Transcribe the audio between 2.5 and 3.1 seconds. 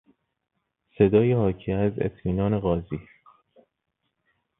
قاضی